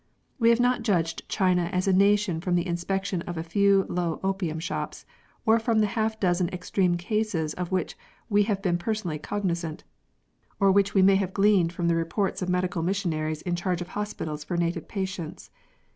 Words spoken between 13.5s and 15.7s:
charge of hospitals for native patients.